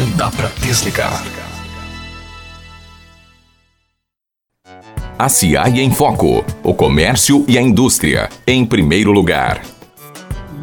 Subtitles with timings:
[0.00, 1.22] Não dá para desligar.
[5.18, 6.42] A CIAI em Foco.
[6.62, 8.30] O comércio e a indústria.
[8.46, 9.60] Em primeiro lugar.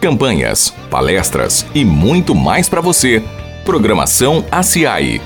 [0.02, 3.24] Campanhas, palestras e muito mais para você.
[3.63, 5.22] Programação ACI.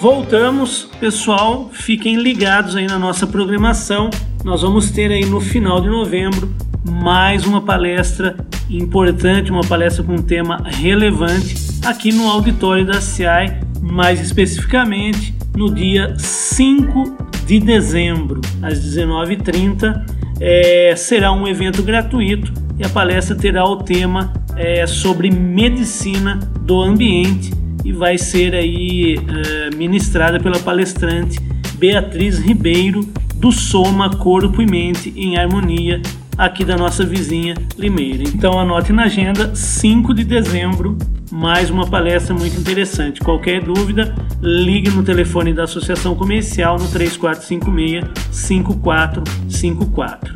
[0.00, 4.08] Voltamos pessoal, fiquem ligados aí na nossa programação.
[4.42, 6.50] Nós vamos ter aí no final de novembro
[6.82, 8.34] mais uma palestra
[8.70, 15.74] importante, uma palestra com um tema relevante aqui no auditório da CIAI, mais especificamente no
[15.74, 20.06] dia 5 de dezembro, às 19h30.
[20.40, 26.80] É, será um evento gratuito e a palestra terá o tema é, sobre medicina do
[26.80, 27.52] ambiente
[27.84, 31.40] e vai ser aí é, ministrada pela palestrante
[31.78, 33.00] Beatriz Ribeiro
[33.36, 36.00] do Soma Corpo e Mente em Harmonia
[36.36, 38.22] aqui da nossa vizinha Limeira.
[38.22, 40.96] Então anote na agenda 5 de dezembro,
[41.30, 43.20] mais uma palestra muito interessante.
[43.20, 50.34] Qualquer dúvida, ligue no telefone da Associação Comercial no 3456 5454.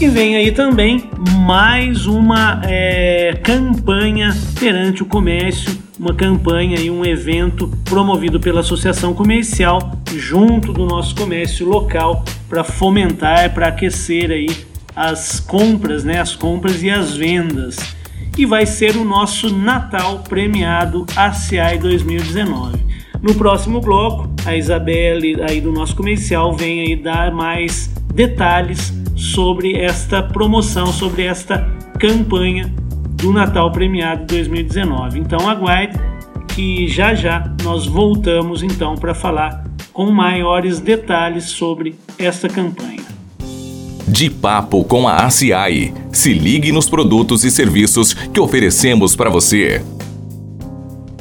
[0.00, 1.08] E vem aí também
[1.46, 9.14] mais uma é, campanha perante o comércio, uma campanha e um evento promovido pela Associação
[9.14, 14.48] Comercial junto do nosso comércio local para fomentar, para aquecer aí
[14.94, 17.76] as compras, né, as compras e as vendas.
[18.36, 22.78] E vai ser o nosso Natal premiado ACI 2019.
[23.22, 29.76] No próximo bloco, a Isabelle aí do nosso comercial vem aí dar mais detalhes sobre
[29.76, 31.58] esta promoção, sobre esta
[31.98, 32.72] campanha
[33.24, 35.18] do Natal Premiado 2019.
[35.18, 35.98] Então aguarde
[36.54, 43.02] que já já nós voltamos então para falar com maiores detalhes sobre esta campanha.
[44.06, 45.94] De papo com a ACI.
[46.12, 49.82] Se ligue nos produtos e serviços que oferecemos para você.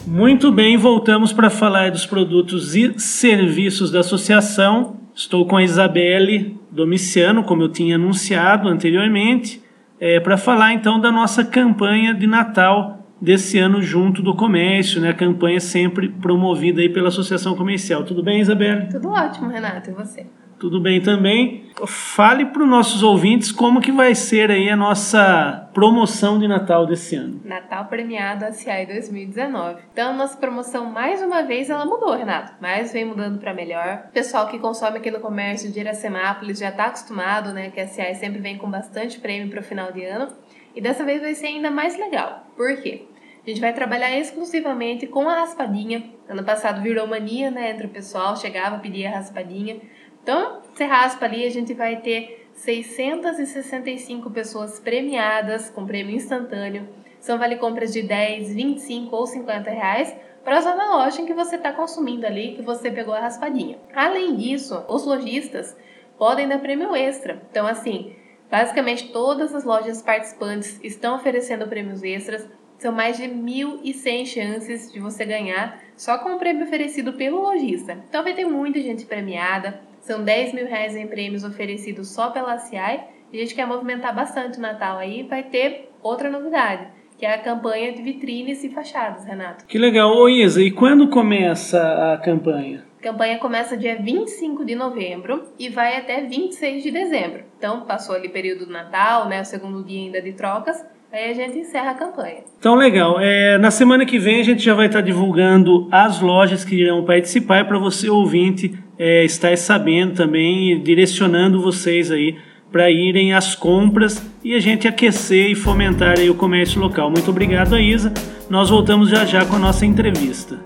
[0.05, 4.97] Muito bem, voltamos para falar dos produtos e serviços da associação.
[5.15, 9.62] Estou com a Isabelle Domiciano, como eu tinha anunciado anteriormente,
[10.05, 15.11] é, para falar então da nossa campanha de Natal desse ano junto do comércio, né?
[15.11, 18.03] A campanha sempre promovida aí pela Associação Comercial.
[18.03, 18.89] Tudo bem, Isabelle?
[18.89, 19.91] Tudo ótimo, Renato.
[19.91, 20.27] E você?
[20.59, 21.63] Tudo bem também.
[21.85, 26.85] Fale para os nossos ouvintes como que vai ser aí a nossa promoção de Natal
[26.85, 27.41] desse ano.
[27.43, 29.81] Natal premiado ACI 2019.
[29.91, 32.53] Então, nossa promoção, mais uma vez, ela mudou, Renato.
[32.61, 34.05] Mas vem mudando para melhor.
[34.09, 37.69] O pessoal que consome aqui no comércio de Iracemápolis já está acostumado, né?
[37.69, 40.29] Que a ACI sempre vem com bastante prêmio para o final de ano.
[40.75, 42.47] E dessa vez vai ser ainda mais legal.
[42.55, 43.07] Por quê?
[43.45, 46.03] A gente vai trabalhar exclusivamente com a raspadinha.
[46.29, 47.71] Ano passado virou mania, né?
[47.71, 49.81] Entre o pessoal, chegava, pedia a raspadinha.
[50.23, 56.87] Então, você raspa ali, a gente vai ter 665 pessoas premiadas com prêmio instantâneo.
[57.19, 61.33] São vale compras de 10, 25 ou 50 reais para usar na loja em que
[61.33, 63.77] você está consumindo ali, que você pegou a raspadinha.
[63.93, 65.75] Além disso, os lojistas
[66.17, 67.41] podem dar prêmio extra.
[67.51, 68.15] Então, assim,
[68.49, 72.47] basicamente todas as lojas participantes estão oferecendo prêmios extras.
[72.77, 77.97] São mais de 1.100 chances de você ganhar só com o prêmio oferecido pelo lojista.
[78.09, 79.79] Então vai ter muita gente premiada.
[80.03, 82.99] São 10 mil reais em prêmios oferecidos só pela CI.
[83.31, 85.23] E a gente quer movimentar bastante o Natal aí.
[85.23, 89.65] Vai ter outra novidade, que é a campanha de vitrines e fachadas, Renato.
[89.65, 90.13] Que legal.
[90.13, 92.83] Ô Isa, e quando começa a campanha?
[92.99, 97.43] A campanha começa dia 25 de novembro e vai até 26 de dezembro.
[97.57, 101.29] Então, passou ali o período do Natal, né, o segundo dia ainda de trocas, Aí
[101.29, 102.39] a gente encerra a campanha.
[102.57, 103.19] Então, legal.
[103.19, 107.05] É, na semana que vem a gente já vai estar divulgando as lojas que irão
[107.05, 108.73] participar para você, ouvinte,
[109.05, 112.37] é, estar sabendo também e direcionando vocês aí
[112.71, 117.11] para irem às compras e a gente aquecer e fomentar aí o comércio local.
[117.11, 118.13] Muito obrigado, Isa.
[118.49, 120.57] Nós voltamos já já com a nossa entrevista.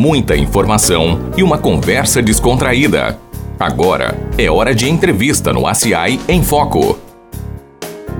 [0.00, 3.16] Muita informação e uma conversa descontraída.
[3.56, 6.98] Agora é hora de entrevista no ACI em Foco.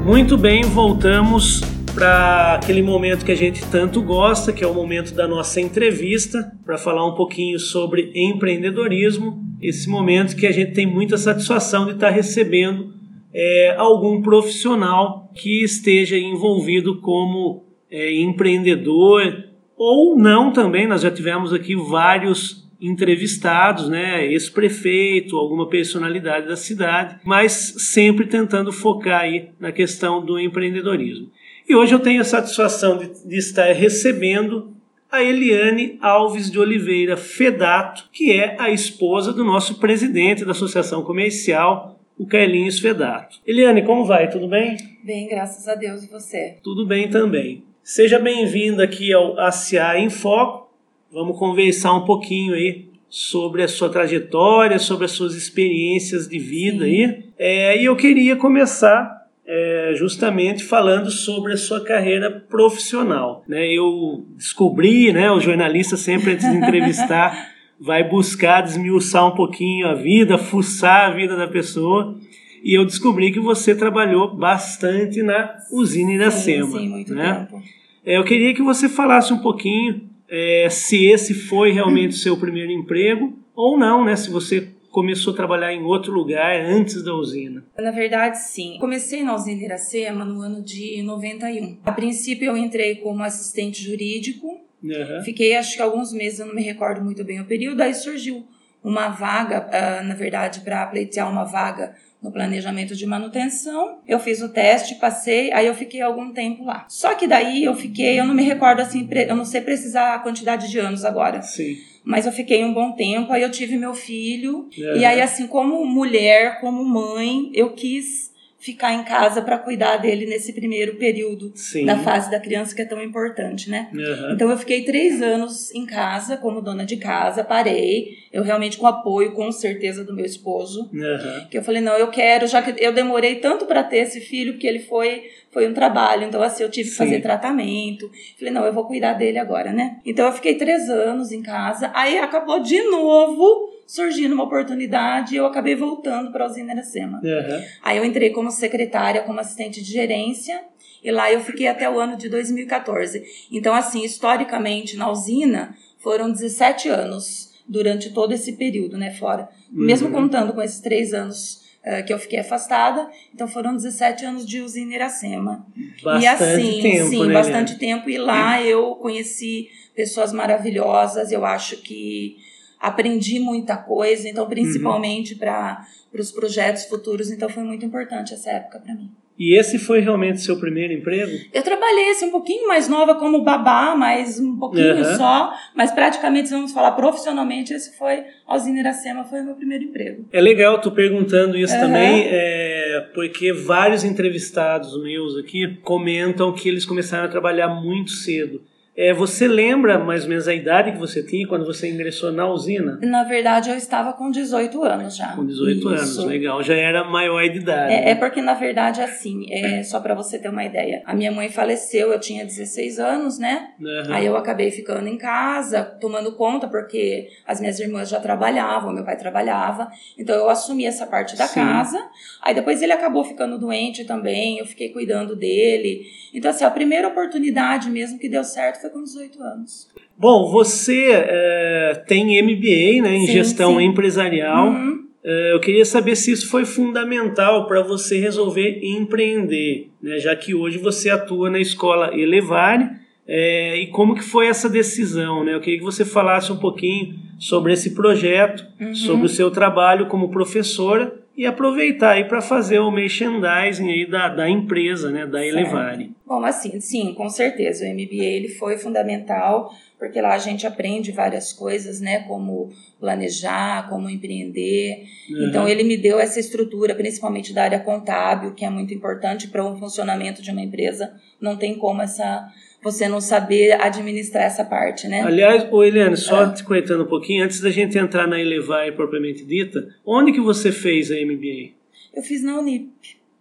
[0.04, 1.60] Muito bem, voltamos
[2.00, 6.50] para aquele momento que a gente tanto gosta, que é o momento da nossa entrevista,
[6.64, 9.44] para falar um pouquinho sobre empreendedorismo.
[9.60, 12.94] Esse momento que a gente tem muita satisfação de estar tá recebendo
[13.34, 19.44] é, algum profissional que esteja envolvido como é, empreendedor
[19.76, 20.86] ou não também.
[20.86, 28.72] Nós já tivemos aqui vários entrevistados, né, ex-prefeito, alguma personalidade da cidade, mas sempre tentando
[28.72, 31.28] focar aí na questão do empreendedorismo.
[31.68, 34.74] E hoje eu tenho a satisfação de, de estar recebendo
[35.10, 41.02] a Eliane Alves de Oliveira Fedato, que é a esposa do nosso presidente da Associação
[41.02, 43.38] Comercial, o Carlinhos Fedato.
[43.46, 44.28] Eliane, como vai?
[44.30, 44.76] Tudo bem?
[45.02, 46.04] Bem, graças a Deus.
[46.04, 46.58] E você?
[46.62, 47.64] Tudo bem também.
[47.82, 50.70] Seja bem-vinda aqui ao ACA em Foco.
[51.10, 56.84] Vamos conversar um pouquinho aí sobre a sua trajetória, sobre as suas experiências de vida
[56.84, 56.90] Sim.
[56.90, 57.24] aí.
[57.36, 59.19] É, e eu queria começar
[59.52, 63.42] é, justamente falando sobre a sua carreira profissional.
[63.48, 63.66] Né?
[63.66, 69.94] Eu descobri, né, o jornalista sempre antes de entrevistar vai buscar desmiuçar um pouquinho a
[69.94, 72.16] vida, fuçar a vida da pessoa.
[72.62, 76.66] E eu descobri que você trabalhou bastante na usina Iracema.
[76.66, 77.48] Sim, sim muito né?
[77.50, 77.62] tempo.
[78.06, 82.36] É, eu queria que você falasse um pouquinho é, se esse foi realmente o seu
[82.36, 84.14] primeiro emprego ou não, né?
[84.14, 87.64] Se você começou a trabalhar em outro lugar antes da usina.
[87.78, 88.76] Na verdade, sim.
[88.80, 91.78] Comecei na usina Iracema no ano de 91.
[91.84, 94.60] A princípio, eu entrei como assistente jurídico.
[94.82, 95.22] Uhum.
[95.24, 97.80] Fiquei, acho que alguns meses, eu não me recordo muito bem o período.
[97.80, 98.46] Aí surgiu
[98.82, 103.98] uma vaga, uh, na verdade, para pleitear uma vaga no planejamento de manutenção.
[104.06, 106.86] Eu fiz o teste, passei, aí eu fiquei algum tempo lá.
[106.88, 110.18] Só que daí eu fiquei, eu não me recordo assim, eu não sei precisar a
[110.18, 111.42] quantidade de anos agora.
[111.42, 111.78] Sim.
[112.02, 114.68] Mas eu fiquei um bom tempo, aí eu tive meu filho.
[114.76, 114.96] Uhum.
[114.96, 118.29] E aí, assim, como mulher, como mãe, eu quis
[118.60, 121.86] ficar em casa para cuidar dele nesse primeiro período Sim.
[121.86, 123.88] da fase da criança que é tão importante, né?
[123.92, 124.32] Uhum.
[124.34, 128.86] Então eu fiquei três anos em casa como dona de casa, parei, eu realmente com
[128.86, 131.46] apoio, com certeza do meu esposo, Uhum.
[131.50, 134.52] que eu falei não, eu quero, já que eu demorei tanto para ter esse filho,
[134.52, 137.04] porque ele foi foi um trabalho, então assim eu tive que Sim.
[137.04, 139.96] fazer tratamento, falei não, eu vou cuidar dele agora, né?
[140.06, 145.38] Então eu fiquei três anos em casa, aí acabou de novo surgindo uma oportunidade e
[145.38, 147.20] eu acabei voltando para a usina Iracema.
[147.24, 147.64] Uhum.
[147.82, 150.62] Aí eu entrei como secretária, como assistente de gerência,
[151.02, 153.20] e lá eu fiquei até o ano de 2014.
[153.50, 159.48] Então, assim, historicamente, na usina, foram 17 anos durante todo esse período, né, fora.
[159.68, 160.14] Mesmo Uhum.
[160.14, 164.60] contando com esses três anos eh, que eu fiquei afastada, então foram 17 anos de
[164.60, 165.66] usina Iracema.
[166.04, 167.78] Bastante e assim, tempo, sim, né, bastante Helena?
[167.78, 168.10] tempo.
[168.10, 172.36] E lá eu conheci pessoas maravilhosas, eu acho que
[172.80, 175.84] aprendi muita coisa, então principalmente para
[176.18, 179.10] os projetos futuros, então foi muito importante essa época para mim.
[179.38, 181.32] E esse foi realmente seu primeiro emprego?
[181.50, 185.16] Eu trabalhei assim, um pouquinho mais nova como babá, mas um pouquinho Aham.
[185.16, 189.54] só, mas praticamente, se vamos falar profissionalmente, esse foi, a usina Iracema foi o meu
[189.54, 190.26] primeiro emprego.
[190.30, 191.86] É legal, tô perguntando isso Aham.
[191.86, 198.60] também, é, porque vários entrevistados meus aqui comentam que eles começaram a trabalhar muito cedo.
[198.96, 202.46] É, você lembra mais ou menos a idade que você tinha quando você ingressou na
[202.48, 202.98] usina?
[203.02, 205.34] Na verdade, eu estava com 18 anos já.
[205.34, 206.26] Com 18 anos, Isso.
[206.26, 206.62] legal.
[206.62, 207.92] Já era maior de idade.
[207.92, 208.10] É, né?
[208.10, 211.02] é porque, na verdade, assim, é, só para você ter uma ideia.
[211.06, 213.70] A minha mãe faleceu, eu tinha 16 anos, né?
[213.80, 214.14] Aham.
[214.14, 219.04] Aí eu acabei ficando em casa, tomando conta, porque as minhas irmãs já trabalhavam, meu
[219.04, 219.88] pai trabalhava.
[220.18, 221.60] Então eu assumi essa parte da Sim.
[221.60, 221.98] casa.
[222.42, 226.02] Aí depois ele acabou ficando doente também, eu fiquei cuidando dele.
[226.34, 229.88] Então, assim, a primeira oportunidade mesmo que deu certo foi com 18 anos.
[230.18, 233.84] Bom, você é, tem MBA né, em Sim, gestão sim.
[233.84, 234.68] empresarial.
[234.68, 235.04] Uhum.
[235.22, 240.54] É, eu queria saber se isso foi fundamental para você resolver empreender, né, já que
[240.54, 242.88] hoje você atua na escola Elevare.
[243.28, 245.44] é, e como que foi essa decisão?
[245.44, 245.54] Né?
[245.54, 248.94] Eu queria que você falasse um pouquinho sobre esse projeto, Uhum.
[248.94, 254.28] sobre o seu trabalho como professora e aproveitar aí para fazer o merchandising aí da,
[254.28, 255.56] da empresa, né, da Certo.
[255.56, 256.12] Elevare.
[256.26, 257.86] Bom, assim, sim, com certeza.
[257.86, 262.24] O MBA ele foi fundamental, porque lá a gente aprende várias coisas, né?
[262.28, 262.68] Como
[263.00, 265.06] planejar, como empreender.
[265.30, 269.64] Então, ele me deu essa estrutura, principalmente da área contábil, que é muito importante para
[269.64, 271.10] o funcionamento de uma empresa.
[271.40, 272.52] Não tem como essa
[272.82, 275.22] você não saber administrar essa parte, né?
[275.22, 276.52] Aliás, ô Eliane, só Ah.
[276.52, 280.72] te cortando um pouquinho, antes da gente entrar na Elevare propriamente dita, onde que você
[280.72, 281.70] fez a MBA?
[282.14, 282.88] Eu fiz na Unip.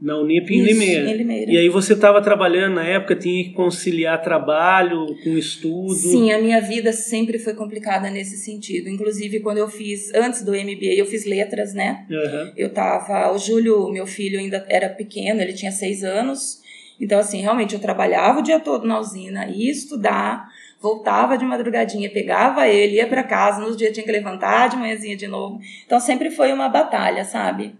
[0.01, 1.09] Na Unip em Isso, Limeira.
[1.09, 1.51] em Limeira.
[1.51, 5.93] E aí você estava trabalhando na época, tinha que conciliar trabalho com estudo.
[5.93, 8.87] Sim, a minha vida sempre foi complicada nesse sentido.
[8.87, 12.05] Inclusive, quando eu fiz, antes do MBA, eu fiz letras, né?
[12.09, 12.53] Aham.
[12.55, 13.33] Eu tava.
[13.33, 16.61] O Júlio, meu filho, ainda era pequeno, ele tinha seis anos.
[16.99, 20.47] Então, assim, realmente eu trabalhava o dia todo na usina, ia estudar,
[20.81, 25.15] voltava de madrugadinha, pegava ele, ia para casa, nos dias tinha que levantar de manhãzinha
[25.15, 25.59] de novo.
[25.85, 27.75] Então, sempre foi uma batalha, sabe?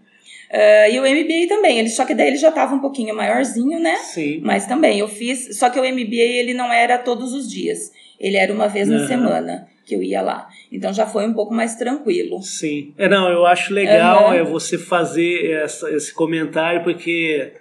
[0.52, 3.78] Ah, e o MBA também, ele, só que daí ele já tava um pouquinho maiorzinho,
[3.78, 3.96] né?
[3.96, 4.40] Sim.
[4.42, 7.92] Mas também eu fiz, só que o MBA ele não era todos os dias.
[8.18, 9.06] Ele era uma vez na Aham.
[9.06, 10.48] semana que eu ia lá.
[10.70, 12.42] Então já foi um pouco mais tranquilo.
[12.42, 12.92] Sim.
[12.98, 14.34] É, não, eu acho legal Aham.
[14.36, 17.52] é você fazer essa- esse comentário, porque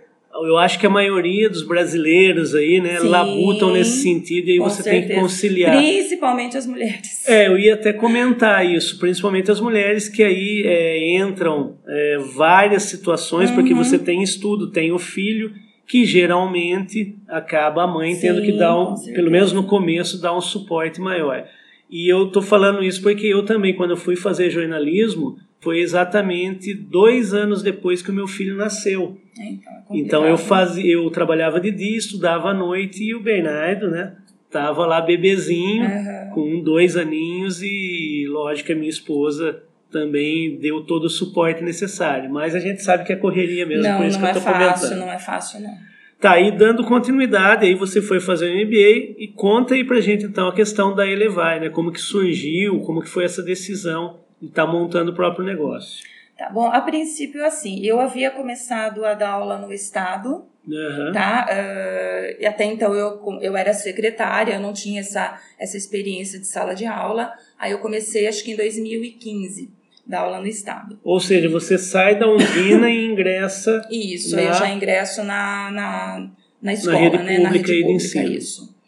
[0.45, 4.59] eu acho que a maioria dos brasileiros aí, né, Sim, labutam nesse sentido e aí
[4.59, 5.21] você tem que certeza.
[5.21, 5.77] conciliar.
[5.77, 7.27] Principalmente as mulheres.
[7.27, 12.83] É, eu ia até comentar isso, principalmente as mulheres que aí é, entram é, várias
[12.83, 13.83] situações, porque Uhum.
[13.83, 15.51] você tem estudo, tem o filho,
[15.87, 19.15] que geralmente acaba a mãe tendo Sim, que dar, um, certeza.
[19.15, 21.45] pelo menos no começo, dar um suporte maior.
[21.89, 26.73] E eu tô falando isso porque eu também, quando eu fui fazer jornalismo, foi exatamente
[26.73, 29.17] dois anos depois que o meu filho nasceu.
[29.37, 33.19] É, Então, é Então eu fazia, eu trabalhava de dia, estudava à noite e o
[33.21, 34.15] Bernardo, né,
[34.49, 36.31] tava lá bebezinho, Aham.
[36.33, 39.61] com dois aninhos e lógico que a minha esposa
[39.91, 43.97] também deu todo o suporte necessário, mas a gente sabe que é correria mesmo, não,
[43.97, 44.99] por isso não que eu é tô fácil, comentando.
[45.07, 45.89] não é fácil, não.
[46.21, 50.25] Tá, aí dando continuidade, aí você foi fazer o MBA e conta aí pra gente
[50.25, 51.69] então a questão da Elevai, né?
[51.69, 56.07] Como que surgiu, como que foi essa decisão de estar montando o próprio negócio.
[56.37, 61.11] Tá bom, a princípio, assim, eu havia começado a dar aula no Estado, Aham.
[61.11, 61.45] tá?
[61.49, 66.47] Ah, e até então eu, eu era secretária, eu não tinha essa, essa experiência de
[66.47, 67.33] sala de aula.
[67.57, 69.69] Aí eu comecei, acho que em 2015,
[70.07, 70.97] dar aula no Estado.
[71.03, 75.69] Ou seja, você sai da Undina e ingressa Isso, Na- aí eu já ingresso na,
[75.71, 76.29] na,
[76.61, 77.37] na escola, rede né?
[77.39, 78.31] Na pública rede aí de pública, ensino.
[78.31, 78.78] isso.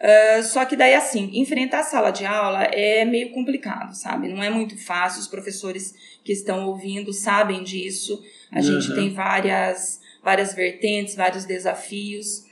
[0.00, 4.28] Ah, só que daí, assim, enfrentar a sala de aula é meio complicado, sabe?
[4.28, 8.22] Não é muito fácil, os professores que estão ouvindo sabem disso.
[8.52, 8.94] A gente Uhum.
[8.94, 12.46] tem várias, várias vertentes, vários desafios.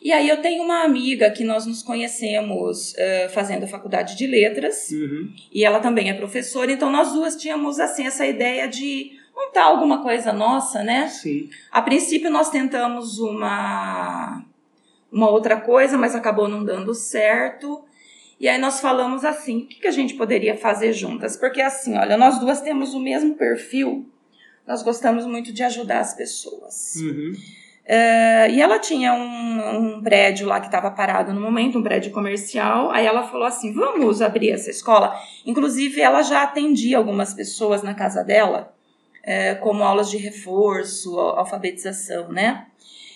[0.00, 4.26] E aí eu tenho uma amiga que nós nos conhecemos ah, fazendo a faculdade de
[4.26, 5.32] letras Uhum.
[5.52, 10.02] e ela também é professora, então nós duas tínhamos assim essa ideia de montar alguma
[10.02, 11.08] coisa nossa, né?
[11.08, 11.48] Sim.
[11.70, 14.44] A princípio nós tentamos uma
[15.12, 17.84] uma outra coisa, mas acabou não dando certo.
[18.40, 21.36] E aí nós falamos assim, o que, que a gente poderia fazer juntas?
[21.36, 24.08] Porque assim, olha, nós duas temos o mesmo perfil.
[24.66, 26.96] Nós gostamos muito de ajudar as pessoas.
[26.96, 27.32] Uhum.
[27.84, 32.12] É, e ela tinha um, um prédio lá que estava parado no momento, um prédio
[32.12, 32.90] comercial.
[32.90, 35.14] Aí ela falou assim: vamos abrir essa escola.
[35.44, 38.72] Inclusive, ela já atendia algumas pessoas na casa dela,
[39.24, 42.66] é, como aulas de reforço, al- alfabetização, né?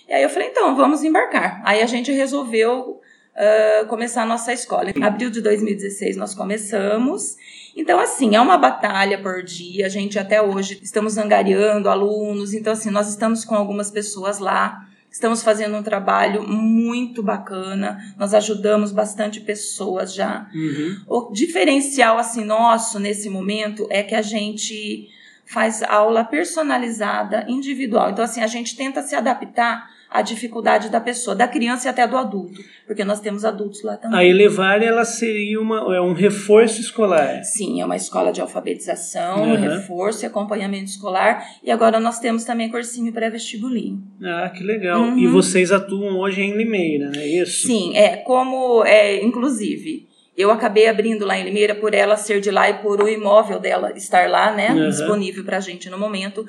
[0.08, 1.60] E aí eu falei: então, vamos embarcar.
[1.64, 3.00] Aí a gente resolveu
[3.36, 4.90] ah, começar a nossa escola.
[4.90, 7.36] Em abril de 2016 nós começamos.
[7.76, 9.84] Então, assim, é uma batalha por dia.
[9.84, 12.54] A gente até hoje estamos angariando alunos.
[12.54, 14.88] Então, assim, nós estamos com algumas pessoas lá.
[15.10, 17.98] Estamos fazendo um trabalho muito bacana.
[18.18, 20.48] Nós ajudamos bastante pessoas já.
[20.54, 21.02] Uhum.
[21.06, 25.10] O diferencial, assim, nosso nesse momento é que a gente
[25.44, 28.10] faz aula personalizada, individual.
[28.10, 32.06] Então, assim, a gente tenta se adaptar à dificuldade da pessoa, da criança e até
[32.06, 32.60] do adulto.
[32.86, 34.18] Porque nós temos adultos lá também.
[34.18, 37.42] A Elevar ela seria uma, é um reforço escolar.
[37.44, 39.56] Sim, é uma escola de alfabetização, Uhum.
[39.56, 41.44] reforço e acompanhamento escolar.
[41.62, 44.02] E agora nós temos também cursinho pré-vestibulinho.
[44.22, 45.00] Ah, que legal.
[45.00, 45.18] Uhum.
[45.18, 47.66] E vocês atuam hoje em Limeira, não é isso?
[47.66, 52.50] Sim, é como, é, inclusive, eu acabei abrindo lá em Limeira por ela ser de
[52.50, 54.88] lá e por o imóvel dela estar lá, né, Uhum.
[54.90, 56.44] disponível pra gente no momento.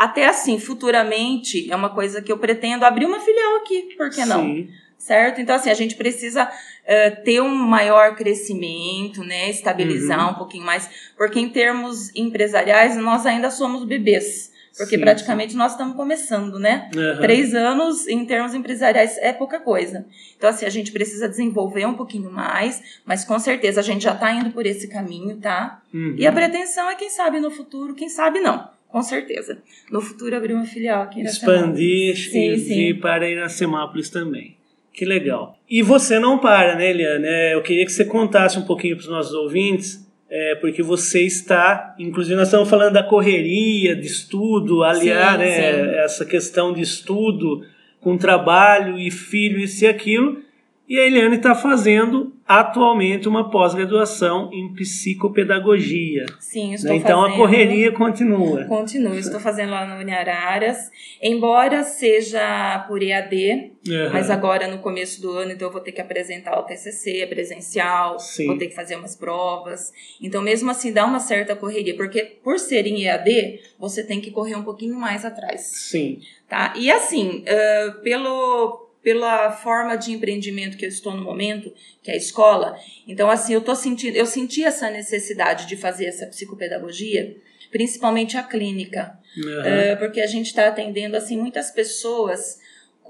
[0.00, 4.24] Até assim, futuramente, é uma coisa que eu pretendo abrir uma filial aqui, por que
[4.24, 4.44] não?
[4.44, 4.70] Sim.
[4.96, 5.42] certo?
[5.42, 6.50] Então, assim, a gente precisa
[6.86, 9.50] eh, ter um maior crescimento, né?
[9.50, 10.30] Estabilizar Uhum.
[10.32, 14.50] um pouquinho mais, porque em termos empresariais, nós ainda somos bebês.
[14.78, 16.88] Porque Sim, praticamente nós estamos começando, né?
[16.96, 17.20] Aham.
[17.20, 20.06] Três anos em termos empresariais é pouca coisa.
[20.38, 24.14] Então, assim, a gente precisa desenvolver um pouquinho mais, mas com certeza a gente já
[24.14, 25.82] está indo por esse caminho, tá?
[25.92, 26.14] Uhum.
[26.16, 28.79] E a pretensão é, quem sabe, no futuro, quem sabe não.
[28.90, 29.58] Com certeza.
[29.90, 32.74] No futuro, abrir uma filial aqui na expandir Sim, e sim.
[32.74, 34.56] vir para Iracemápolis também.
[34.92, 35.56] Que legal.
[35.68, 37.24] E você não para, né, Eliane?
[37.26, 41.22] É, Eu queria que você contasse um pouquinho para os nossos ouvintes, é, porque você
[41.22, 46.82] está, inclusive nós estamos falando da correria, de estudo, aliar Sim, né, essa questão de
[46.82, 47.64] estudo
[48.00, 50.42] com trabalho e filho, isso e aquilo.
[50.88, 56.26] E a Eliane está fazendo atualmente uma pós-graduação em psicopedagogia.
[56.40, 56.96] Sim, estou né?
[56.96, 58.64] Então a fazendo- correria continua.
[58.64, 60.90] Continuo, estou fazendo lá no Uniararas,
[61.22, 64.10] embora seja por EAD, Aham.
[64.12, 68.18] mas agora no começo do ano, então eu vou ter que apresentar o TCC presencial,
[68.18, 68.46] Sim.
[68.48, 69.92] vou ter que fazer umas provas.
[70.20, 74.32] Então, mesmo assim, dá uma certa correria, porque por ser em EAD, você tem que
[74.32, 76.18] correr um pouquinho mais atrás, Sim.
[76.48, 76.74] tá?
[76.76, 82.14] E assim, ah, pelo pela forma de empreendimento que eu estou no momento, que é
[82.14, 87.36] a escola, então assim, eu tô sentindo, eu senti essa necessidade de fazer essa psicopedagogia,
[87.70, 89.18] principalmente a clínica,
[89.64, 92.58] é, porque a gente está atendendo assim muitas pessoas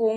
[0.01, 0.17] com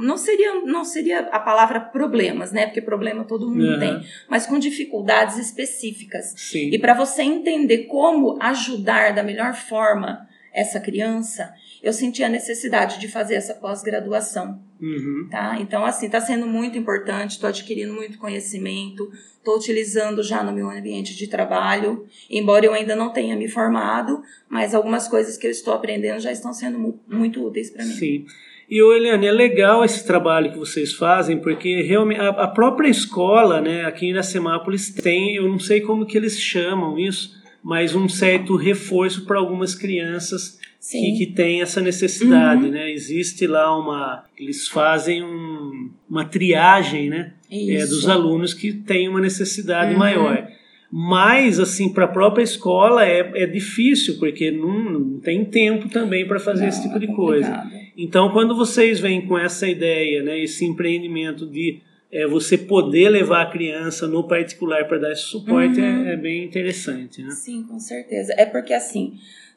[0.00, 2.64] não seria não seria a palavra problemas, né?
[2.64, 3.78] Porque problema todo mundo Aham.
[3.78, 6.32] tem, mas com dificuldades específicas.
[6.34, 6.70] Sim.
[6.72, 11.52] E para você entender como ajudar da melhor forma essa criança,
[11.82, 15.26] eu senti a necessidade de fazer essa pós-graduação, Uhum.
[15.30, 15.56] tá?
[15.60, 20.70] Então assim, está sendo muito importante, estou adquirindo muito conhecimento, estou utilizando já no meu
[20.70, 25.50] ambiente de trabalho, embora eu ainda não tenha me formado, mas algumas coisas que eu
[25.50, 27.92] estou aprendendo já estão sendo mu- muito úteis para mim.
[27.92, 28.26] Sim.
[28.70, 33.62] E, Eliane, é legal esse trabalho que vocês fazem, porque realmente a, a própria escola,
[33.62, 38.08] né, aqui em Iracemápolis, tem, eu não sei como que eles chamam isso, mas um
[38.08, 40.58] certo reforço para algumas crianças
[40.90, 42.70] que, que têm essa necessidade, Uhum.
[42.70, 42.90] né?
[42.90, 44.24] Existe lá uma...
[44.38, 47.32] Eles fazem um, uma triagem, né?
[47.50, 49.98] é, dos alunos que têm uma necessidade Uhum.
[49.98, 50.46] maior.
[50.90, 56.26] Mas, assim, para a própria escola é, é difícil, porque não, não tem tempo também
[56.26, 57.62] para fazer Não, esse tipo é de coisa.
[57.96, 63.42] Então, quando vocês vêm com essa ideia, né, esse empreendimento de é, você poder levar
[63.42, 66.06] a criança no particular para dar esse suporte, Uhum.
[66.08, 67.30] é, é bem interessante, né?
[67.32, 68.34] Sim, com certeza.
[68.36, 69.14] É porque assim,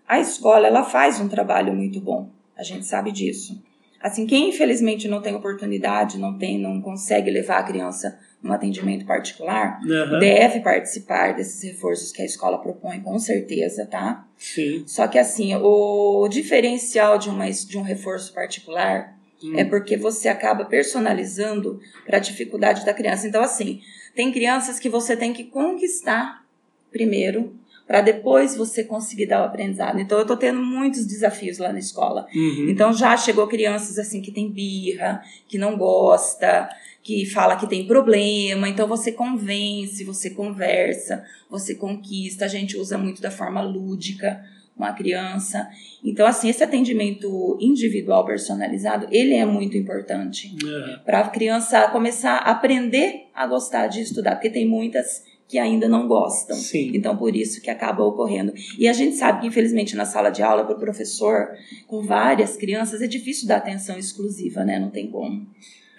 [0.07, 2.29] a escola ela faz um trabalho muito bom.
[2.57, 3.61] A gente sabe disso.
[4.01, 9.05] Assim, quem infelizmente não tem oportunidade, não tem, não consegue levar a criança num atendimento
[9.05, 14.25] particular, Aham, deve participar desses reforços que a escola propõe, com certeza, tá?
[14.35, 14.83] Sim.
[14.87, 19.58] Só que assim, o diferencial de, uma, de um reforço particular Hum.
[19.58, 23.27] é porque você acaba personalizando para a dificuldade da criança.
[23.27, 23.82] Então, assim,
[24.15, 26.45] tem crianças que você tem que conquistar
[26.91, 27.56] primeiro
[27.88, 29.99] para depois você conseguir dar o aprendizado.
[29.99, 32.25] Então, eu tô tendo muitos desafios lá na escola.
[32.34, 32.69] Uhum.
[32.69, 36.69] Então, já chegou crianças assim que tem birra, que não gosta,
[37.04, 38.69] que fala que tem problema.
[38.69, 42.45] Então, você convence, você conversa, você conquista.
[42.45, 44.41] A gente usa muito da forma lúdica
[44.75, 45.69] com a criança.
[46.03, 50.99] Então, assim, esse atendimento individual personalizado, ele é muito importante Aham.
[51.05, 55.89] para a criança começar a aprender a gostar de estudar, porque tem muitas que ainda
[55.89, 56.55] não gostam.
[56.55, 56.91] Sim.
[56.95, 58.53] Então, por isso que acaba ocorrendo.
[58.79, 61.49] E a gente sabe que, infelizmente, na sala de aula, para o professor,
[61.88, 64.79] com várias crianças, é difícil dar atenção exclusiva, né?
[64.79, 65.45] Não tem como.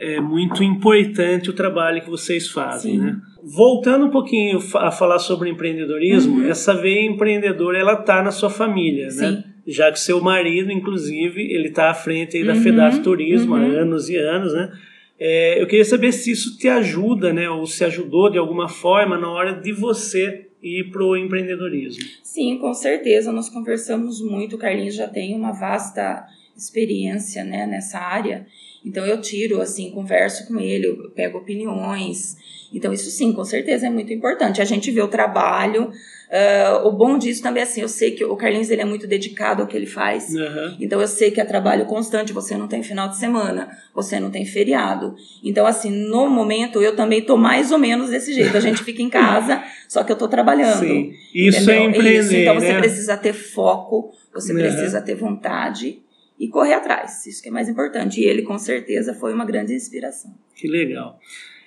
[0.02, 2.98] É muito importante o trabalho que vocês fazem, Sim.
[2.98, 3.16] né?
[3.42, 6.48] Voltando um pouquinho a falar sobre empreendedorismo, Uhum.
[6.48, 9.12] essa veia empreendedora ela tá na sua família, né?
[9.12, 9.44] Sim.
[9.66, 13.58] Já que seu marido, inclusive, ele tá à frente aí da Uhum, FEDAF Turismo há
[13.58, 13.80] uhum.
[13.80, 14.72] anos e anos, né?
[15.20, 17.48] É, eu queria saber se isso te ajuda, né?
[17.48, 22.02] Ou se ajudou de alguma forma na hora de você ir pro empreendedorismo.
[22.22, 23.30] Sim, com certeza.
[23.32, 24.56] Nós conversamos muito.
[24.56, 26.24] O Carlinhos já tem uma vasta
[26.56, 28.46] experiência né, nessa área.
[28.84, 32.36] Então eu tiro, assim, converso com ele, eu pego opiniões.
[32.74, 34.60] Então isso sim, com certeza é muito importante.
[34.62, 35.90] A gente vê o trabalho.
[36.30, 39.06] ah, o bom disso também é assim, eu sei que o Carlinhos ele é muito
[39.06, 40.34] dedicado ao que ele faz.
[40.34, 40.76] Aham.
[40.80, 44.30] Então eu sei que é trabalho constante, você não tem final de semana, você não
[44.30, 45.14] tem feriado.
[45.44, 48.56] Então assim, no momento eu também tô mais ou menos desse jeito.
[48.56, 50.80] A gente fica em casa, só que eu tô trabalhando.
[50.80, 51.12] Sim.
[51.34, 51.90] Isso é Entendeu?
[51.90, 52.78] empreender, Isso, Então você né?
[52.78, 54.58] precisa ter foco, você Uhum.
[54.58, 56.00] precisa ter vontade
[56.38, 57.24] e correr atrás.
[57.26, 58.20] Isso que é mais importante.
[58.20, 60.32] E ele com certeza foi uma grande inspiração.
[60.54, 61.18] Que legal.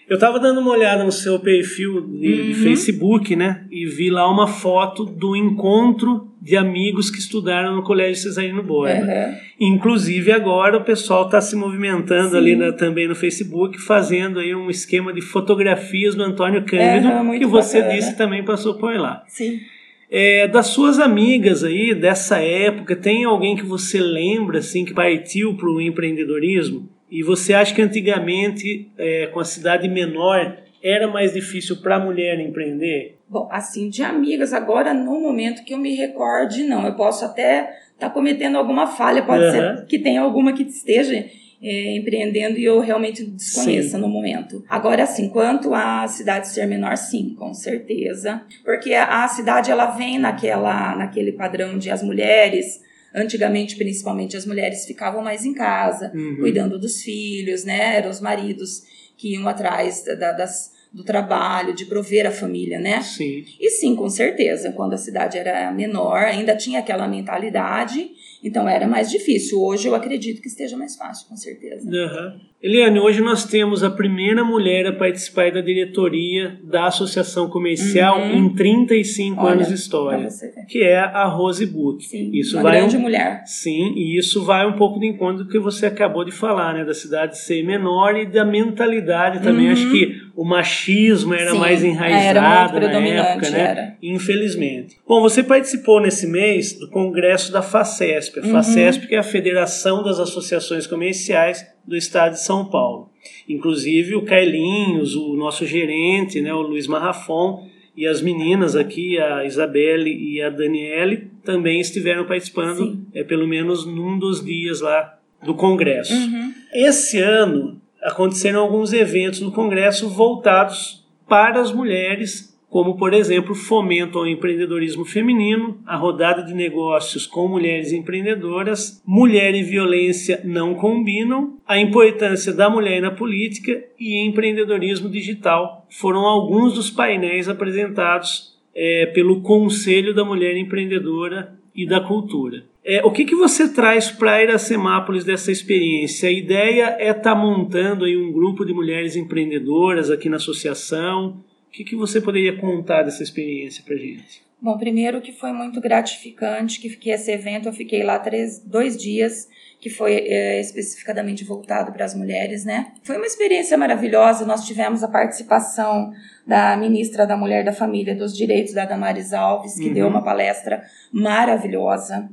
[0.07, 2.63] Eu tava dando uma olhada no seu perfil de, de Uhum.
[2.63, 3.65] Facebook, né?
[3.71, 8.93] E vi lá uma foto do encontro de amigos que estudaram no Colégio Cesarino Borba.
[8.93, 9.35] Aham.
[9.59, 12.37] Inclusive agora o pessoal está se movimentando Sim.
[12.37, 17.39] ali na- também no Facebook, fazendo aí um esquema de fotografias do Antônio Cândido, muito
[17.39, 17.95] que você bacana.
[17.97, 19.23] disse também passou por lá.
[19.27, 19.59] Sim.
[20.09, 25.55] É, das suas amigas aí, dessa época, tem alguém que você lembra, assim, que partiu
[25.55, 26.87] para o empreendedorismo?
[27.09, 31.99] E você acha que antigamente, é, com a cidade menor, era mais difícil para a
[31.99, 33.17] mulher empreender?
[33.27, 36.85] Bom, assim, de amigas, agora no momento que eu me recorde, não.
[36.85, 39.77] Eu posso até estar cometendo alguma falha, pode Aham.
[39.77, 41.25] ser que tenha alguma que esteja
[41.67, 43.97] é, empreendendo e eu realmente desconheça Sim.
[43.97, 44.63] no momento.
[44.69, 48.43] Agora, assim, quanto à cidade ser menor, sim, com certeza.
[48.63, 52.81] Porque a, a cidade, ela vem naquela, naquele padrão de as mulheres,
[53.15, 56.37] antigamente, principalmente, as mulheres ficavam mais em casa, Uhum.
[56.39, 57.97] cuidando dos filhos, né?
[57.97, 58.83] Eram os maridos
[59.17, 63.01] que iam atrás da- das, do trabalho, de prover a família, né?
[63.01, 63.43] Sim.
[63.59, 68.11] E sim, com certeza, quando a cidade era menor, ainda tinha aquela mentalidade,
[68.45, 69.59] então era mais difícil.
[69.59, 71.89] Hoje eu acredito que esteja mais fácil, com certeza.
[71.89, 72.39] Aham.
[72.65, 78.31] Eliane, hoje nós temos a primeira mulher a participar da diretoria da Associação Comercial Uhum.
[78.37, 80.27] em 35 Olha, anos de história,
[80.67, 82.03] que é a Rose Book.
[82.03, 83.43] Sim, Isso uma vai grande um- mulher.
[83.45, 86.83] Sim, e isso vai um pouco de encontro do que você acabou de falar, né?
[86.83, 89.67] Da cidade ser menor e da mentalidade também.
[89.67, 89.73] Uhum.
[89.73, 93.59] Acho que o machismo era Sim, mais era enraizado muito na época, né?
[93.59, 93.95] era.
[94.01, 94.95] Infelizmente.
[95.07, 98.39] Bom, você participou nesse mês do congresso da FACESP.
[98.39, 98.51] A Uhum.
[98.53, 103.09] FACESP que é a Federação das Associações Comerciais do Estado de São Paulo.
[103.47, 109.45] Inclusive o Carlinhos, o nosso gerente, né, o Luiz Marrafon, e as meninas aqui, a
[109.45, 113.05] Isabelle e a Daniele, também estiveram participando, Sim.
[113.13, 116.13] é, pelo menos num dos dias lá do congresso.
[116.13, 116.53] Uhum.
[116.73, 124.19] Esse ano aconteceram alguns eventos no Congresso voltados para as mulheres, como, por exemplo, fomento
[124.19, 131.55] ao empreendedorismo feminino, a rodada de negócios com mulheres empreendedoras, mulher e violência não combinam,
[131.65, 139.05] a importância da mulher na política e empreendedorismo digital foram alguns dos painéis apresentados eh,
[139.15, 142.65] pelo Conselho da Mulher Empreendedora e da Cultura.
[142.83, 146.27] É, o que, que você traz para Iracemápolis dessa experiência?
[146.27, 151.41] A ideia é estar montando aí um grupo de mulheres empreendedoras aqui na associação.
[151.75, 154.41] O que, que você poderia contar dessa experiência para gente?
[154.61, 158.95] Bom, primeiro que foi muito gratificante, que fiquei esse evento, eu fiquei lá três, dois
[158.95, 159.49] dias,
[159.81, 162.93] que foi é, especificadamente voltado para as mulheres, né?
[163.03, 166.13] Foi uma experiência maravilhosa, nós tivemos a participação
[166.47, 169.93] da ministra da Mulher da Família dos Direitos, da Damares Alves, que uhum.
[169.93, 172.29] deu uma palestra maravilhosa.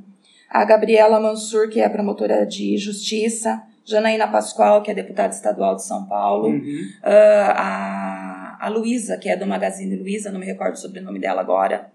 [0.49, 5.83] A Gabriela Mansur, que é promotora de justiça, Janaína Pascoal, que é deputada estadual de
[5.85, 6.89] São Paulo, uhum.
[7.03, 8.02] uh, a,
[8.63, 11.91] a Luísa, que é do Magazine Luiza, não me recordo o sobrenome dela agora,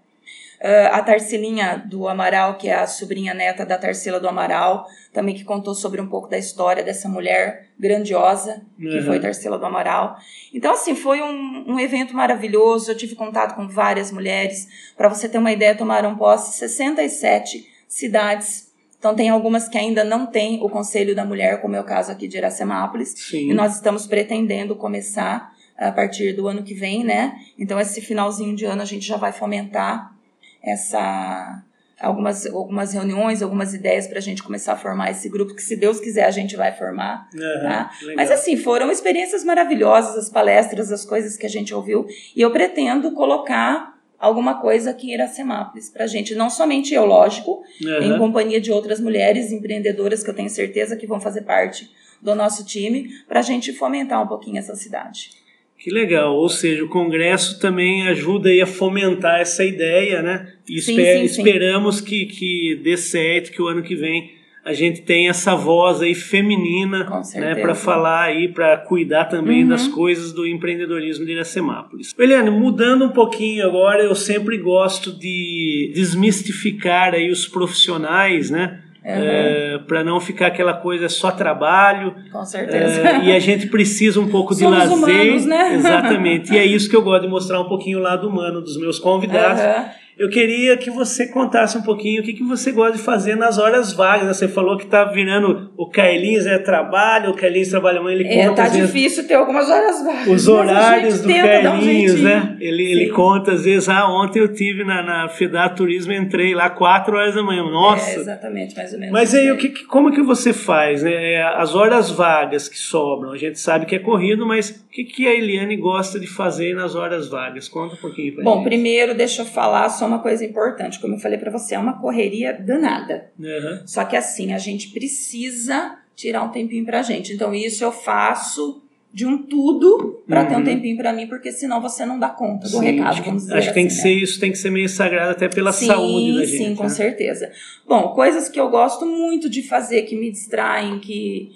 [0.59, 5.33] Uh, a Tarcilinha do Amaral, que é a sobrinha neta da Tarsila do Amaral, também
[5.33, 9.05] que contou sobre um pouco da história dessa mulher grandiosa, que uhum.
[9.05, 10.17] foi Tarsila do Amaral.
[10.53, 12.91] Então, assim, foi um, um evento maravilhoso.
[12.91, 14.67] Eu tive contato com várias mulheres.
[14.97, 18.69] Para você ter uma ideia, tomaram posse 67 cidades.
[18.99, 22.11] Então, tem algumas que ainda não têm o Conselho da Mulher, como é o caso
[22.11, 23.13] aqui de Iracemápolis.
[23.15, 23.49] Sim.
[23.49, 27.39] E nós estamos pretendendo começar a partir do ano que vem, né?
[27.57, 30.13] Então, esse finalzinho de ano a gente já vai fomentar
[30.61, 31.63] essa
[31.99, 35.75] algumas, algumas reuniões, algumas ideias para a gente começar a formar esse grupo, que se
[35.75, 37.27] Deus quiser a gente vai formar.
[37.33, 37.91] Uhum, tá?
[38.15, 42.51] Mas assim, foram experiências maravilhosas, as palestras, as coisas que a gente ouviu, e eu
[42.51, 48.01] pretendo colocar alguma coisa aqui em Iracemápolis para a gente, não somente eu, lógico, uhum.
[48.01, 51.89] em companhia de outras mulheres empreendedoras que eu tenho certeza que vão fazer parte
[52.21, 55.31] do nosso time, para a gente fomentar um pouquinho essa cidade.
[55.79, 60.53] Que legal, ou seja, o Congresso também ajuda a fomentar essa ideia, né?
[60.67, 61.41] E sim, esper sim, sim.
[61.41, 66.01] esperamos que, que dê certo, que o ano que vem a gente tenha essa voz
[66.01, 69.69] aí feminina, né, para falar aí, para cuidar também uhum.
[69.69, 72.13] das coisas do empreendedorismo de Iracemápolis.
[72.19, 78.83] Eliane, mudando um pouquinho agora, eu sempre gosto de desmistificar aí os profissionais, né?
[79.03, 82.15] É, para não ficar aquela coisa só trabalho.
[82.31, 83.07] Com certeza.
[83.07, 84.91] É, e a gente precisa um pouco de lazer.
[84.91, 85.75] Humanos, né?
[85.75, 86.53] Exatamente.
[86.53, 88.99] E é isso que eu gosto de mostrar um pouquinho o lado humano dos meus
[88.99, 89.61] convidados.
[89.61, 93.37] Uhum eu queria que você contasse um pouquinho o que, que você gosta de fazer
[93.37, 94.27] nas horas vagas.
[94.27, 94.33] Né?
[94.33, 98.47] Você falou que está virando o Carlinhos é trabalho, o Carlinhos trabalha muito, ele é,
[98.47, 98.63] conta.
[98.63, 100.27] É, tá difícil ter algumas horas vagas.
[100.27, 102.57] Os horários do Carlinhos, um né?
[102.59, 106.69] Ele, ele conta, às vezes, ah, ontem eu tive na, na FEDA Turismo, entrei lá
[106.69, 107.63] 4 horas da manhã.
[107.63, 108.11] Nossa!
[108.11, 109.13] É, exatamente, mais ou menos.
[109.13, 111.01] Mas aí, o que, como que você faz?
[111.01, 111.35] Né?
[111.35, 115.27] É, as horas vagas que sobram, a gente sabe que é corrido, mas que, que
[115.27, 117.67] a Eliane gosta de fazer nas horas vagas?
[117.67, 118.65] Conta um pouquinho pra Bom, gente.
[118.65, 121.99] primeiro, deixa eu falar só uma coisa importante, como eu falei para você, é uma
[121.99, 123.31] correria danada.
[123.39, 123.81] Uhum.
[123.85, 127.33] Só que assim, a gente precisa tirar um tempinho pra gente.
[127.33, 128.81] Então, isso eu faço
[129.11, 130.47] de um tudo para uhum.
[130.47, 130.63] ter um uhum.
[130.65, 133.73] tempinho para mim, porque senão você não dá conta do sim, recado, vamos dizer Acho
[133.73, 134.01] que assim, tem que né?
[134.01, 136.57] ser isso, tem que ser meio sagrado até pela sim, saúde da gente.
[136.57, 136.89] Sim, com né?
[136.89, 137.51] certeza.
[137.87, 141.51] Bom, coisas que eu gosto muito de fazer, que me distraem, que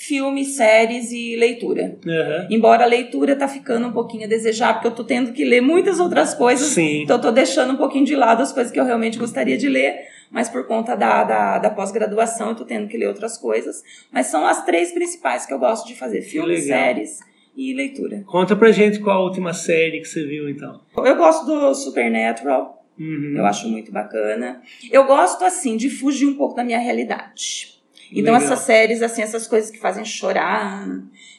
[0.00, 1.98] filmes, séries e leitura.
[2.06, 2.46] Uhum.
[2.48, 5.60] Embora a leitura tá ficando um pouquinho a desejar, porque eu tô tendo que ler
[5.60, 6.68] muitas outras coisas.
[6.68, 7.02] Sim.
[7.02, 9.68] Então eu tô deixando um pouquinho de lado as coisas que eu realmente gostaria de
[9.68, 13.82] ler, mas por conta da, da, da pós-graduação eu tô tendo que ler outras coisas.
[14.10, 17.18] Mas são as três principais que eu gosto de fazer: filmes, séries
[17.54, 18.24] e leitura.
[18.26, 20.80] Conta pra gente qual a última série que você viu, então.
[20.96, 22.86] Eu gosto do Supernatural.
[22.98, 23.34] Uhum.
[23.36, 24.62] Eu acho muito bacana.
[24.90, 27.79] Eu gosto, assim, de fugir um pouco da minha realidade.
[28.12, 28.42] Então Legal.
[28.42, 30.86] essas séries, assim, essas coisas que fazem chorar,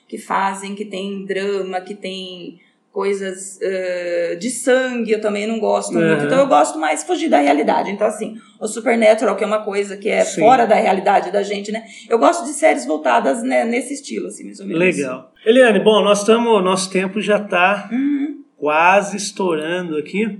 [0.07, 2.59] que fazem, que tem drama, que tem
[2.91, 6.05] coisas uh, de sangue, eu também não gosto uhum.
[6.05, 6.25] muito.
[6.25, 7.89] Então eu gosto mais fugir da realidade.
[7.89, 10.41] Então, assim, o Supernatural, que é uma coisa que é Sim.
[10.41, 11.83] fora da realidade da gente, né?
[12.09, 14.79] Eu gosto de séries voltadas né, nesse estilo, assim, mais ou menos.
[14.79, 15.31] Legal.
[15.45, 18.43] Eliane, bom, nós estamos, nosso tempo já está uhum.
[18.57, 20.39] quase estourando aqui.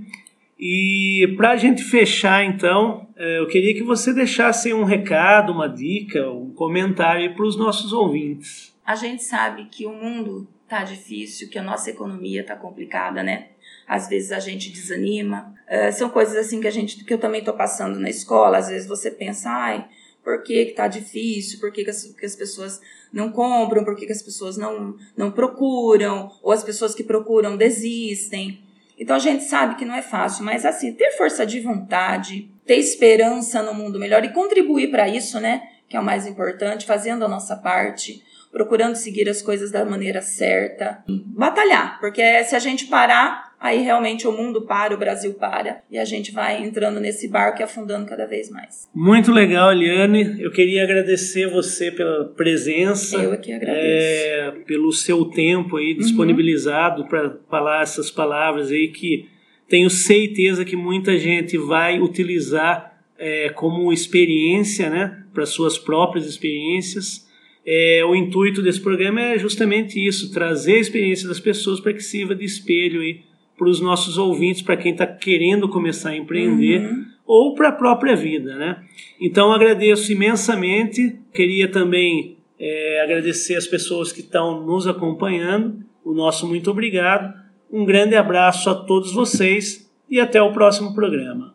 [0.64, 5.66] E para a gente fechar, então, é, eu queria que você deixasse um recado, uma
[5.66, 8.72] dica, um comentário para os nossos ouvintes.
[8.86, 13.48] A gente sabe que o mundo tá difícil, que a nossa economia tá complicada, né?
[13.88, 15.52] Às vezes a gente desanima.
[15.66, 18.58] É, são coisas assim que a gente, que eu também tô passando na escola.
[18.58, 19.84] Às vezes você pensa, ai,
[20.22, 21.58] por que, que tá difícil?
[21.58, 22.80] Por que, que, as, que as pessoas
[23.12, 23.84] não compram?
[23.84, 26.30] Por que, que as pessoas não, não procuram?
[26.40, 28.60] Ou as pessoas que procuram desistem?
[29.02, 32.76] Então a gente sabe que não é fácil, mas assim, ter força de vontade, ter
[32.76, 35.60] esperança no mundo melhor e contribuir para isso, né?
[35.88, 40.22] Que é o mais importante, fazendo a nossa parte, procurando seguir as coisas da maneira
[40.22, 45.82] certa, batalhar, porque se a gente parar, aí realmente o mundo para, o Brasil para,
[45.88, 48.88] e a gente vai entrando nesse barco e afundando cada vez mais.
[48.92, 50.42] Muito legal, Eliane.
[50.42, 53.16] Eu queria agradecer você pela presença.
[53.16, 53.84] Eu aqui agradeço.
[53.86, 57.08] É, pelo seu tempo aí disponibilizado uhum.
[57.08, 59.28] para falar essas palavras aí que
[59.68, 67.30] tenho certeza que muita gente vai utilizar é, como experiência, né, para suas próprias experiências.
[67.64, 72.02] É, o intuito desse programa é justamente isso, trazer a experiência das pessoas para que
[72.02, 73.30] sirva de espelho aí
[73.62, 77.04] para os nossos ouvintes, para quem está querendo começar a empreender uhum.
[77.24, 78.82] ou para a própria vida, né?
[79.20, 81.16] Então agradeço imensamente.
[81.32, 85.76] Queria também é, agradecer as pessoas que estão nos acompanhando.
[86.04, 87.32] O nosso muito obrigado.
[87.70, 91.54] Um grande abraço a todos vocês e até o próximo programa.